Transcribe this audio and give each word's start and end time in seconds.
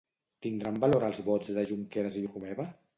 Tindran 0.45 0.79
valor 0.87 1.07
els 1.11 1.21
vots 1.29 1.55
de 1.61 1.69
Junqueras 1.73 2.21
i 2.25 2.29
Romeva? 2.29 2.73